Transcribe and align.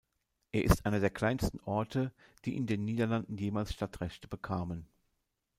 Er 0.51 0.63
ist 0.63 0.87
einer 0.87 0.99
der 0.99 1.11
kleinsten 1.11 1.59
Orte, 1.59 2.11
die 2.45 2.57
in 2.57 2.65
den 2.65 2.85
Niederlanden 2.85 3.37
jemals 3.37 3.71
Stadtrechte 3.71 4.27
bekamen. 4.27 4.87